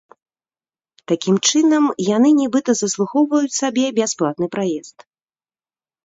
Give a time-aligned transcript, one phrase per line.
[1.09, 1.83] Такім чынам
[2.15, 4.97] яны, нібыта, заслугоўваюць сабе бясплатны праезд.